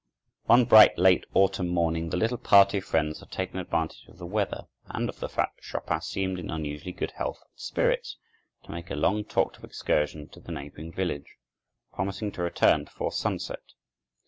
One 0.45 0.65
bright, 0.65 0.97
late 0.97 1.27
autumn 1.35 1.67
morning 1.67 2.09
the 2.09 2.17
little 2.17 2.39
party 2.39 2.79
of 2.79 2.85
friends 2.85 3.19
had 3.19 3.29
taken 3.29 3.59
advantage 3.59 4.07
of 4.07 4.17
the 4.17 4.25
weather, 4.25 4.65
and 4.87 5.07
of 5.07 5.19
the 5.19 5.29
fact 5.29 5.57
that 5.57 5.63
Chopin 5.63 6.01
seemed 6.01 6.39
in 6.39 6.49
unusually 6.49 6.91
good 6.91 7.11
health 7.11 7.37
and 7.47 7.53
spirits, 7.59 8.17
to 8.63 8.71
make 8.71 8.89
a 8.89 8.95
long 8.95 9.23
talked 9.23 9.57
of 9.57 9.63
excursion 9.63 10.27
to 10.29 10.39
the 10.39 10.51
neighboring 10.51 10.91
village, 10.91 11.35
promising 11.93 12.31
to 12.31 12.41
return 12.41 12.85
before 12.85 13.11
sunset. 13.11 13.61